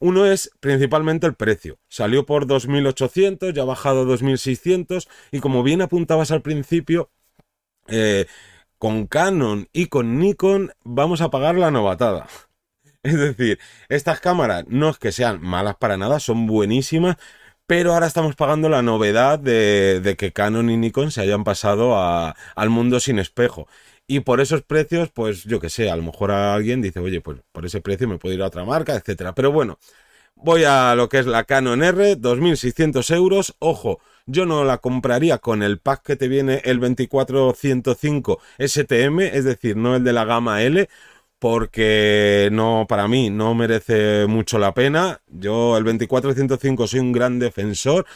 Uno 0.00 0.26
es 0.26 0.50
principalmente 0.60 1.26
el 1.26 1.34
precio. 1.34 1.78
Salió 1.88 2.26
por 2.26 2.46
2.800, 2.46 3.52
ya 3.52 3.62
ha 3.62 3.66
bajado 3.66 4.02
a 4.02 4.04
2.600 4.04 5.06
y 5.30 5.40
como 5.40 5.62
bien 5.62 5.82
apuntabas 5.82 6.30
al 6.32 6.42
principio, 6.42 7.10
eh, 7.86 8.26
con 8.78 9.06
Canon 9.06 9.68
y 9.74 9.86
con 9.86 10.18
Nikon 10.18 10.72
vamos 10.82 11.20
a 11.20 11.30
pagar 11.30 11.54
la 11.56 11.70
novatada. 11.70 12.26
Es 13.02 13.18
decir, 13.18 13.58
estas 13.88 14.20
cámaras 14.20 14.64
no 14.68 14.90
es 14.90 14.98
que 14.98 15.12
sean 15.12 15.40
malas 15.40 15.76
para 15.76 15.96
nada, 15.96 16.20
son 16.20 16.46
buenísimas, 16.46 17.16
pero 17.66 17.94
ahora 17.94 18.06
estamos 18.06 18.36
pagando 18.36 18.68
la 18.68 18.82
novedad 18.82 19.38
de, 19.38 20.16
que 20.18 20.32
Canon 20.32 20.70
y 20.70 20.76
Nikon 20.76 21.10
se 21.10 21.20
hayan 21.22 21.44
pasado 21.44 21.96
al 21.96 22.70
mundo 22.70 23.00
sin 23.00 23.18
espejo. 23.18 23.68
Y 24.10 24.18
por 24.18 24.40
esos 24.40 24.62
precios, 24.62 25.08
pues 25.14 25.44
yo 25.44 25.60
que 25.60 25.70
sé, 25.70 25.88
a 25.88 25.94
lo 25.94 26.02
mejor 26.02 26.32
alguien 26.32 26.82
dice, 26.82 26.98
oye, 26.98 27.20
pues 27.20 27.38
por 27.52 27.64
ese 27.64 27.80
precio 27.80 28.08
me 28.08 28.18
puedo 28.18 28.34
ir 28.34 28.42
a 28.42 28.48
otra 28.48 28.64
marca, 28.64 28.96
etcétera. 28.96 29.36
Pero 29.36 29.52
bueno, 29.52 29.78
voy 30.34 30.64
a 30.64 30.96
lo 30.96 31.08
que 31.08 31.20
es 31.20 31.26
la 31.26 31.44
Canon 31.44 31.80
R, 31.84 32.16
2.600 32.16 33.14
euros. 33.14 33.54
Ojo, 33.60 34.00
yo 34.26 34.46
no 34.46 34.64
la 34.64 34.78
compraría 34.78 35.38
con 35.38 35.62
el 35.62 35.78
pack 35.78 36.02
que 36.02 36.16
te 36.16 36.26
viene 36.26 36.60
el 36.64 36.80
2405 36.80 38.40
STM, 38.58 39.20
es 39.20 39.44
decir, 39.44 39.76
no 39.76 39.94
el 39.94 40.02
de 40.02 40.12
la 40.12 40.24
gama 40.24 40.60
L, 40.64 40.88
porque 41.38 42.48
no, 42.50 42.86
para 42.88 43.06
mí 43.06 43.30
no 43.30 43.54
merece 43.54 44.26
mucho 44.26 44.58
la 44.58 44.74
pena. 44.74 45.20
Yo 45.28 45.76
el 45.76 45.84
2405 45.84 46.88
soy 46.88 46.98
un 46.98 47.12
gran 47.12 47.38
defensor, 47.38 48.06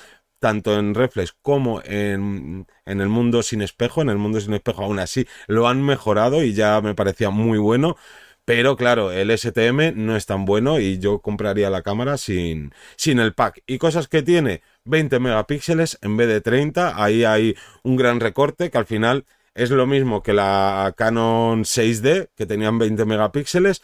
tanto 0.45 0.79
en 0.79 0.95
reflex 0.95 1.33
como 1.41 1.81
en, 1.87 2.67
en, 2.85 3.01
el 3.01 3.09
mundo 3.09 3.43
sin 3.43 3.63
espejo. 3.63 4.03
En 4.03 4.11
el 4.11 4.19
mundo 4.19 4.39
sin 4.43 4.53
espejo 4.53 4.85
aún 4.85 4.99
así 4.99 5.27
lo 5.47 5.69
han 5.69 5.83
mejorado 5.83 6.43
y 6.45 6.53
ya 6.53 6.83
me 6.83 6.95
parecía 6.95 7.31
muy 7.31 7.57
bueno. 7.57 7.97
Pero 8.45 8.77
claro, 8.77 9.11
el 9.11 9.31
STM 9.31 9.95
no 9.97 10.17
es 10.17 10.27
tan 10.27 10.45
bueno 10.45 10.81
y 10.81 10.99
yo 10.99 11.21
compraría 11.21 11.71
la 11.71 11.81
cámara 11.81 12.19
sin, 12.19 12.75
sin 12.97 13.21
el 13.21 13.33
pack. 13.33 13.63
Y 13.67 13.79
cosas 13.79 14.07
que 14.07 14.23
tiene 14.23 14.61
20 14.85 15.19
megapíxeles 15.19 15.99
en 16.03 16.19
vez 16.19 16.29
de 16.29 16.43
30. 16.43 17.03
Ahí 17.03 17.25
hay 17.25 17.57
un 17.83 17.97
gran 17.97 18.21
recorte 18.21 18.71
que 18.71 18.77
al 18.77 18.85
final 18.85 19.25
es 19.55 19.71
lo 19.71 19.87
mismo 19.87 20.23
que 20.23 20.35
la 20.35 20.93
Canon 20.95 21.65
6D, 21.65 22.29
que 22.37 22.45
tenían 22.45 22.79
20 22.79 23.07
megapíxeles, 23.07 23.81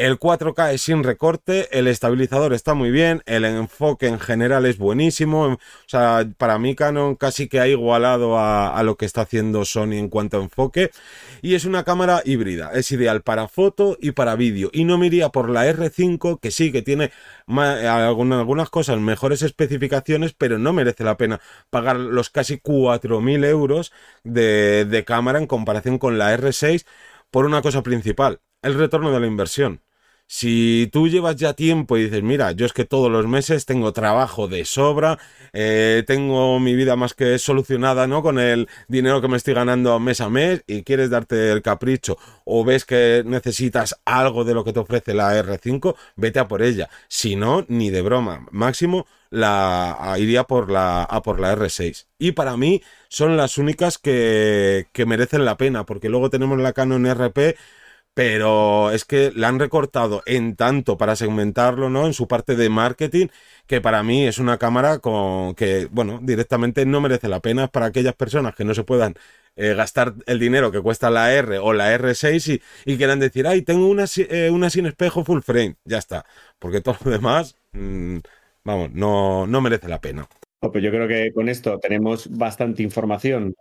el 0.00 0.18
4K 0.18 0.72
es 0.72 0.80
sin 0.80 1.04
recorte, 1.04 1.68
el 1.78 1.86
estabilizador 1.86 2.54
está 2.54 2.72
muy 2.72 2.90
bien, 2.90 3.22
el 3.26 3.44
enfoque 3.44 4.06
en 4.06 4.18
general 4.18 4.64
es 4.64 4.78
buenísimo. 4.78 5.44
O 5.44 5.58
sea, 5.86 6.26
para 6.38 6.58
mí 6.58 6.74
Canon 6.74 7.16
casi 7.16 7.48
que 7.48 7.60
ha 7.60 7.68
igualado 7.68 8.38
a, 8.38 8.82
lo 8.82 8.96
que 8.96 9.04
está 9.04 9.22
haciendo 9.22 9.66
Sony 9.66 9.98
en 9.98 10.08
cuanto 10.08 10.38
a 10.38 10.42
enfoque. 10.42 10.90
Y 11.42 11.54
es 11.54 11.66
una 11.66 11.84
cámara 11.84 12.22
híbrida, 12.24 12.70
es 12.72 12.90
ideal 12.92 13.20
para 13.20 13.46
foto 13.46 13.98
y 14.00 14.12
para 14.12 14.36
vídeo. 14.36 14.70
Y 14.72 14.84
no 14.84 14.96
me 14.96 15.06
iría 15.06 15.28
por 15.28 15.50
la 15.50 15.66
R5, 15.66 16.40
que 16.40 16.50
sí, 16.50 16.72
que 16.72 16.80
tiene 16.80 17.12
algunas 17.46 18.70
cosas, 18.70 18.98
mejores 19.00 19.42
especificaciones, 19.42 20.32
pero 20.32 20.58
no 20.58 20.72
merece 20.72 21.04
la 21.04 21.18
pena 21.18 21.42
pagar 21.68 21.96
los 21.96 22.30
casi 22.30 22.58
4.000 22.58 23.44
euros 23.44 23.92
de, 24.24 24.86
de 24.86 25.04
cámara 25.04 25.38
en 25.38 25.46
comparación 25.46 25.98
con 25.98 26.16
la 26.16 26.34
R6 26.34 26.86
por 27.30 27.44
una 27.44 27.60
cosa 27.60 27.82
principal, 27.82 28.40
el 28.62 28.74
retorno 28.74 29.12
de 29.12 29.20
la 29.20 29.26
inversión. 29.26 29.82
Si 30.32 30.88
tú 30.92 31.08
llevas 31.08 31.34
ya 31.34 31.54
tiempo 31.54 31.96
y 31.96 32.04
dices, 32.04 32.22
mira, 32.22 32.52
yo 32.52 32.64
es 32.64 32.72
que 32.72 32.84
todos 32.84 33.10
los 33.10 33.26
meses 33.26 33.66
tengo 33.66 33.92
trabajo 33.92 34.46
de 34.46 34.64
sobra, 34.64 35.18
eh, 35.52 36.04
tengo 36.06 36.60
mi 36.60 36.76
vida 36.76 36.94
más 36.94 37.14
que 37.14 37.36
solucionada, 37.40 38.06
¿no? 38.06 38.22
Con 38.22 38.38
el 38.38 38.68
dinero 38.86 39.20
que 39.20 39.26
me 39.26 39.36
estoy 39.36 39.54
ganando 39.54 39.98
mes 39.98 40.20
a 40.20 40.30
mes 40.30 40.62
y 40.68 40.84
quieres 40.84 41.10
darte 41.10 41.50
el 41.50 41.62
capricho 41.62 42.16
o 42.44 42.64
ves 42.64 42.84
que 42.84 43.24
necesitas 43.26 44.00
algo 44.04 44.44
de 44.44 44.54
lo 44.54 44.62
que 44.62 44.72
te 44.72 44.78
ofrece 44.78 45.14
la 45.14 45.34
R5, 45.34 45.96
vete 46.14 46.38
a 46.38 46.46
por 46.46 46.62
ella. 46.62 46.88
Si 47.08 47.34
no, 47.34 47.64
ni 47.66 47.90
de 47.90 48.00
broma. 48.00 48.46
Máximo 48.52 49.08
la 49.30 50.14
iría 50.16 50.44
por 50.44 50.70
la 50.70 51.02
a 51.02 51.22
por 51.22 51.40
la 51.40 51.56
R6. 51.56 52.06
Y 52.20 52.32
para 52.32 52.56
mí 52.56 52.82
son 53.08 53.36
las 53.36 53.58
únicas 53.58 53.98
que, 53.98 54.86
que 54.92 55.06
merecen 55.06 55.44
la 55.44 55.56
pena, 55.56 55.84
porque 55.86 56.08
luego 56.08 56.30
tenemos 56.30 56.56
la 56.60 56.72
Canon 56.72 57.04
RP 57.04 57.56
pero 58.14 58.90
es 58.90 59.04
que 59.04 59.32
la 59.34 59.48
han 59.48 59.58
recortado 59.58 60.22
en 60.26 60.56
tanto 60.56 60.98
para 60.98 61.16
segmentarlo, 61.16 61.90
¿no? 61.90 62.06
En 62.06 62.12
su 62.12 62.28
parte 62.28 62.56
de 62.56 62.68
marketing, 62.68 63.28
que 63.66 63.80
para 63.80 64.02
mí 64.02 64.26
es 64.26 64.38
una 64.38 64.58
cámara 64.58 64.98
con 64.98 65.54
que, 65.54 65.86
bueno, 65.90 66.18
directamente 66.22 66.84
no 66.86 67.00
merece 67.00 67.28
la 67.28 67.40
pena 67.40 67.68
para 67.68 67.86
aquellas 67.86 68.14
personas 68.14 68.54
que 68.54 68.64
no 68.64 68.74
se 68.74 68.84
puedan 68.84 69.14
eh, 69.56 69.74
gastar 69.74 70.14
el 70.26 70.38
dinero 70.38 70.72
que 70.72 70.80
cuesta 70.80 71.10
la 71.10 71.32
R 71.32 71.58
o 71.58 71.72
la 71.72 71.96
R6 71.96 72.60
y, 72.84 72.96
quieran 72.96 73.20
decir, 73.20 73.46
ay, 73.46 73.62
tengo 73.62 73.88
una, 73.88 74.04
eh, 74.16 74.50
una 74.50 74.70
sin 74.70 74.86
espejo 74.86 75.24
full 75.24 75.40
frame, 75.40 75.76
ya 75.84 75.98
está, 75.98 76.24
porque 76.58 76.80
todo 76.80 76.96
lo 77.04 77.10
demás, 77.10 77.56
mm, 77.72 78.18
vamos, 78.64 78.90
no, 78.92 79.46
no 79.46 79.60
merece 79.60 79.88
la 79.88 80.00
pena. 80.00 80.28
Pues 80.60 80.84
yo 80.84 80.90
creo 80.90 81.08
que 81.08 81.32
con 81.32 81.48
esto 81.48 81.78
tenemos 81.78 82.28
bastante 82.30 82.82
información 82.82 83.54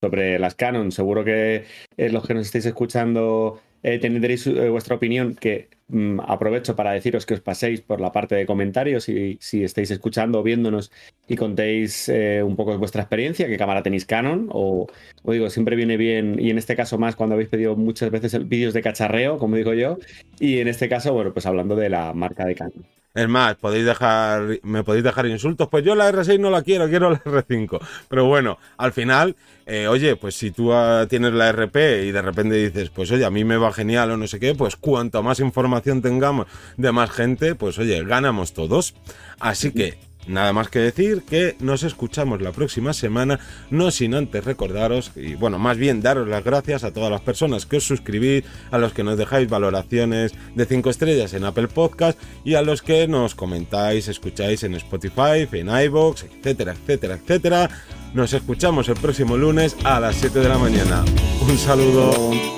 sobre 0.00 0.38
las 0.38 0.54
Canon. 0.54 0.92
Seguro 0.92 1.24
que 1.24 1.64
eh, 1.96 2.08
los 2.10 2.26
que 2.26 2.34
nos 2.34 2.46
estáis 2.46 2.66
escuchando 2.66 3.60
eh, 3.86 3.98
tendréis 4.00 4.46
eh, 4.48 4.68
vuestra 4.68 4.96
opinión, 4.96 5.36
que 5.36 5.68
mm, 5.88 6.20
aprovecho 6.26 6.76
para 6.76 6.92
deciros 6.92 7.26
que 7.26 7.34
os 7.34 7.40
paséis 7.40 7.80
por 7.80 8.00
la 8.00 8.12
parte 8.12 8.34
de 8.34 8.46
comentarios 8.46 9.08
y 9.08 9.38
si 9.40 9.64
estáis 9.64 9.90
escuchando 9.90 10.40
o 10.40 10.42
viéndonos 10.42 10.90
y 11.28 11.36
contéis 11.36 12.10
un 12.44 12.56
poco 12.56 12.76
vuestra 12.78 13.02
experiencia, 13.02 13.46
qué 13.46 13.56
cámara 13.56 13.82
tenéis 13.82 14.06
Canon 14.06 14.48
o, 14.50 14.86
o, 15.22 15.32
digo, 15.32 15.50
siempre 15.50 15.76
viene 15.76 15.96
bien 15.96 16.36
y 16.38 16.50
en 16.50 16.58
este 16.58 16.76
caso 16.76 16.98
más 16.98 17.16
cuando 17.16 17.34
habéis 17.34 17.48
pedido 17.48 17.76
muchas 17.76 18.10
veces 18.10 18.48
vídeos 18.48 18.74
de 18.74 18.82
cacharreo, 18.82 19.38
como 19.38 19.56
digo 19.56 19.74
yo, 19.74 19.98
y 20.38 20.58
en 20.58 20.68
este 20.68 20.88
caso, 20.88 21.12
bueno, 21.12 21.32
pues 21.32 21.46
hablando 21.46 21.76
de 21.76 21.88
la 21.88 22.12
marca 22.12 22.44
de 22.44 22.54
Canon. 22.54 22.84
Es 23.16 23.28
más, 23.30 23.54
podéis 23.54 23.86
dejar, 23.86 24.58
me 24.62 24.84
podéis 24.84 25.02
dejar 25.02 25.26
insultos. 25.26 25.68
Pues 25.70 25.82
yo 25.82 25.94
la 25.94 26.12
R6 26.12 26.38
no 26.38 26.50
la 26.50 26.62
quiero, 26.62 26.86
quiero 26.86 27.08
la 27.08 27.24
R5. 27.24 27.80
Pero 28.08 28.26
bueno, 28.26 28.58
al 28.76 28.92
final, 28.92 29.36
eh, 29.64 29.88
oye, 29.88 30.16
pues 30.16 30.34
si 30.34 30.50
tú 30.50 30.74
ah, 30.74 31.06
tienes 31.08 31.32
la 31.32 31.50
RP 31.50 31.76
y 32.04 32.12
de 32.12 32.20
repente 32.20 32.56
dices, 32.56 32.90
pues 32.90 33.10
oye, 33.10 33.24
a 33.24 33.30
mí 33.30 33.42
me 33.42 33.56
va 33.56 33.72
genial 33.72 34.10
o 34.10 34.18
no 34.18 34.26
sé 34.26 34.38
qué, 34.38 34.54
pues 34.54 34.76
cuanto 34.76 35.22
más 35.22 35.40
información 35.40 35.75
tengamos 35.82 36.46
de 36.76 36.92
más 36.92 37.10
gente, 37.10 37.54
pues 37.54 37.78
oye, 37.78 38.04
ganamos 38.04 38.52
todos. 38.52 38.94
Así 39.38 39.72
que 39.72 39.98
Nada 40.26 40.52
más 40.52 40.68
que 40.68 40.80
decir 40.80 41.22
que 41.22 41.56
nos 41.60 41.84
escuchamos 41.84 42.42
la 42.42 42.50
próxima 42.50 42.92
semana, 42.92 43.38
no 43.70 43.90
sin 43.92 44.14
antes 44.14 44.44
recordaros, 44.44 45.12
y 45.14 45.34
bueno, 45.34 45.58
más 45.58 45.76
bien 45.76 46.02
daros 46.02 46.26
las 46.26 46.42
gracias 46.42 46.82
a 46.82 46.92
todas 46.92 47.10
las 47.10 47.20
personas 47.20 47.64
que 47.64 47.76
os 47.76 47.84
suscribís, 47.84 48.44
a 48.72 48.78
los 48.78 48.92
que 48.92 49.04
nos 49.04 49.16
dejáis 49.16 49.48
valoraciones 49.48 50.32
de 50.54 50.66
5 50.66 50.90
estrellas 50.90 51.32
en 51.32 51.44
Apple 51.44 51.68
Podcast 51.68 52.18
y 52.44 52.54
a 52.54 52.62
los 52.62 52.82
que 52.82 53.06
nos 53.06 53.36
comentáis, 53.36 54.08
escucháis 54.08 54.64
en 54.64 54.74
Spotify, 54.74 55.46
en 55.52 55.68
iBox, 55.68 56.24
etcétera, 56.24 56.72
etcétera, 56.72 57.14
etcétera. 57.14 57.70
Nos 58.12 58.32
escuchamos 58.32 58.88
el 58.88 58.96
próximo 58.96 59.36
lunes 59.36 59.76
a 59.84 60.00
las 60.00 60.16
7 60.16 60.40
de 60.40 60.48
la 60.48 60.58
mañana. 60.58 61.04
Un 61.40 61.56
saludo. 61.56 62.55